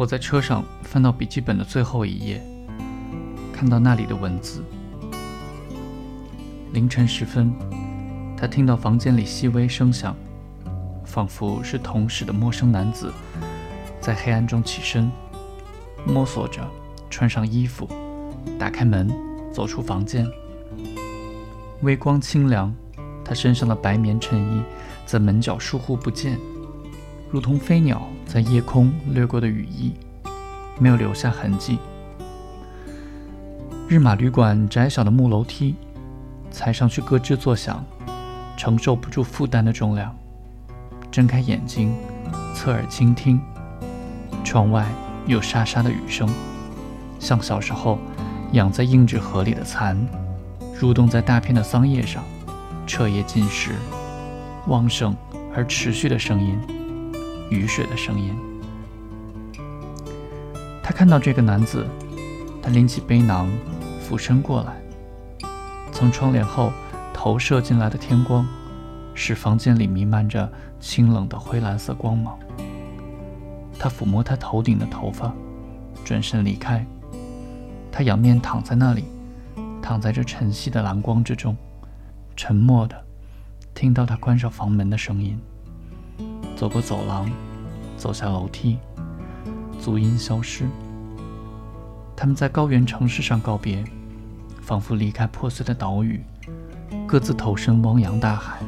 [0.00, 2.42] 我在车上翻到笔记本的最后一页，
[3.52, 4.64] 看到那里的文字。
[6.72, 7.52] 凌晨时分，
[8.34, 10.16] 他听到房间里细微声响，
[11.04, 13.12] 仿佛是同室的陌生男子
[14.00, 15.12] 在黑暗中起身，
[16.06, 16.66] 摸索着
[17.10, 17.86] 穿上衣服，
[18.58, 19.06] 打开门，
[19.52, 20.26] 走出房间。
[21.82, 22.74] 微光清凉，
[23.22, 24.62] 他身上的白棉衬衣
[25.04, 26.38] 在门角疏忽不见，
[27.30, 29.92] 如同飞鸟在夜空掠过的羽翼，
[30.78, 31.78] 没有留下痕迹。
[33.88, 35.74] 日马旅馆窄小的木楼梯。
[36.52, 37.84] 踩上去咯吱作响，
[38.56, 40.12] 承受不住负担的重量。
[41.08, 41.94] 睁开眼睛，
[42.52, 43.40] 侧耳倾听，
[44.42, 44.84] 窗外
[45.26, 46.28] 有沙沙的雨声，
[47.20, 48.00] 像小时候
[48.50, 49.96] 养在硬纸盒里的蚕，
[50.76, 52.24] 蠕动在大片的桑叶上，
[52.84, 53.70] 彻夜进食，
[54.66, 55.16] 旺盛
[55.54, 56.58] 而持续的声音，
[57.50, 58.34] 雨水的声音。
[60.82, 61.86] 他看到这个男子，
[62.62, 63.48] 他拎起背囊，
[64.00, 64.80] 俯身过来。
[65.92, 66.72] 从窗帘后
[67.12, 68.46] 投射进来的天光，
[69.14, 72.38] 使房间里弥漫着清冷的灰蓝色光芒。
[73.78, 75.32] 他抚摸他头顶的头发，
[76.04, 76.84] 转身离开。
[77.92, 79.04] 他仰面躺在那里，
[79.82, 81.56] 躺在这晨曦的蓝光之中，
[82.36, 83.04] 沉默的
[83.74, 85.38] 听到他关上房门的声音。
[86.60, 87.26] 走过走廊，
[87.96, 88.76] 走下楼梯，
[89.80, 90.68] 足音消失。
[92.14, 93.82] 他们在高原城市上告别。
[94.60, 96.22] 仿佛离开破碎的岛屿，
[97.06, 98.60] 各自投身汪洋大海。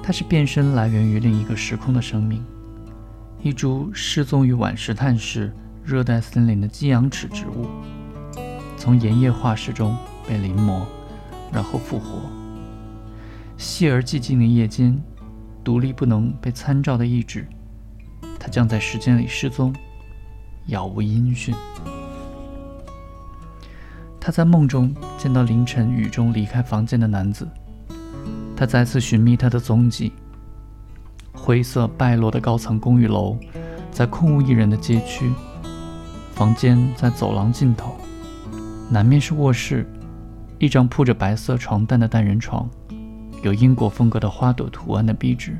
[0.00, 2.42] 它是变身来源于另一个时空的生命，
[3.42, 5.52] 一株失踪于晚石炭市
[5.84, 7.66] 热带森林的激阳齿植物，
[8.76, 10.82] 从盐液化石中被临摹，
[11.52, 12.20] 然后复活。
[13.58, 14.98] 细而寂静的夜间，
[15.64, 17.46] 独立不能被参照的意志，
[18.38, 19.72] 它将在时间里失踪，
[20.66, 21.54] 杳无音讯。
[24.20, 27.48] 他在梦中见到凌晨雨中离开房间的男子，
[28.56, 30.12] 他再次寻觅他的踪迹。
[31.32, 33.36] 灰色败落的高层公寓楼，
[33.90, 35.32] 在空无一人的街区，
[36.32, 37.96] 房间在走廊尽头，
[38.88, 39.84] 南面是卧室，
[40.60, 42.70] 一张铺着白色床单的单人床，
[43.42, 45.58] 有英国风格的花朵图案的壁纸，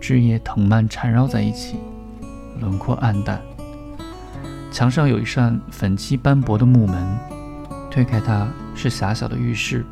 [0.00, 1.76] 枝叶藤蔓缠绕在一起，
[2.58, 3.40] 轮廓暗淡。
[4.72, 7.18] 墙上有一扇粉漆斑驳的木门，
[7.88, 9.86] 推开它是狭小的浴室。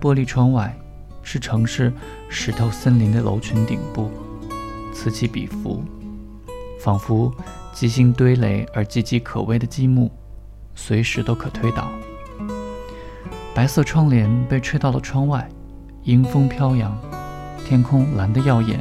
[0.00, 0.76] 玻璃窗外
[1.24, 1.92] 是城市
[2.28, 4.10] 石头森林的楼群顶部，
[4.94, 5.82] 此起彼伏，
[6.80, 7.34] 仿佛
[7.72, 10.08] 积星堆垒而岌岌可危的积木，
[10.76, 11.90] 随时都可推倒。
[13.58, 15.48] 白色窗帘被吹到了窗外，
[16.04, 16.96] 迎风飘扬，
[17.66, 18.78] 天空蓝得耀眼，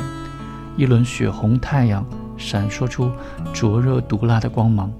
[0.78, 2.06] 一轮血红太阳。
[2.38, 3.12] 闪烁出
[3.52, 4.94] 灼热毒辣的光芒。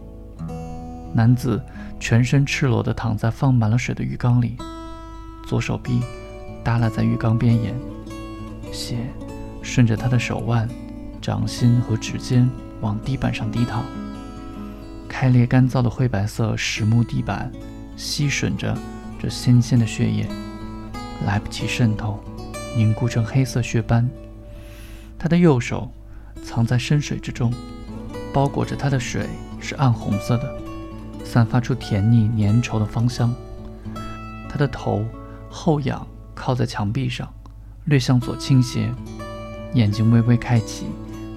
[1.14, 1.62] 男子
[2.00, 4.58] 全身赤裸地躺在放满了水的浴缸里，
[5.46, 6.02] 左手臂
[6.64, 7.76] 耷拉在浴缸边沿，
[8.72, 8.98] 血
[9.62, 10.68] 顺着他的手腕、
[11.22, 12.50] 掌心和指尖
[12.82, 13.84] 往地板上滴淌。
[15.08, 17.52] 开裂干燥的灰白色实木地板
[17.96, 18.76] 吸吮着
[19.20, 20.28] 这新鲜的血液，
[21.26, 22.20] 来不及渗透，
[22.76, 24.10] 凝固成黑色血斑。
[25.18, 25.92] 他的右手。
[26.44, 27.52] 藏在深水之中，
[28.32, 29.28] 包裹着他的水
[29.60, 30.56] 是暗红色的，
[31.26, 33.34] 散发出甜腻粘稠的芳香。
[34.48, 35.04] 他的头
[35.50, 37.28] 后仰，靠在墙壁上，
[37.86, 38.90] 略向左倾斜，
[39.74, 40.86] 眼睛微微开启，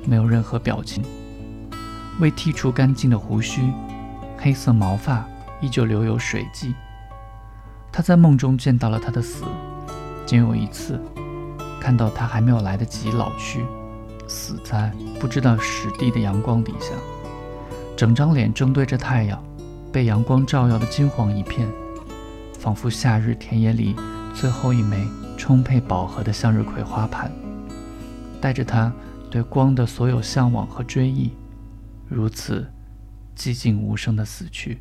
[0.05, 1.03] 没有任何表情。
[2.21, 3.63] 未剔除干净的胡须，
[4.39, 5.27] 黑色毛发
[5.61, 6.73] 依旧留有水迹。
[8.01, 9.45] 他在梦中见到了他的死，
[10.25, 10.99] 仅有一次，
[11.79, 13.63] 看到他还没有来得及老去。
[14.27, 14.91] 死在
[15.21, 16.95] 不知道实地的阳光底下，
[17.95, 19.39] 整张脸正对着太阳，
[19.93, 21.69] 被阳光照耀的金黄一片，
[22.59, 23.95] 仿佛夏日田野里
[24.33, 25.07] 最后一枚
[25.37, 27.31] 充沛饱和的向日葵花盘，
[28.41, 28.91] 带着他
[29.31, 31.33] 对光的所有向往和追忆，
[32.09, 32.67] 如此
[33.37, 34.81] 寂静无声的死去。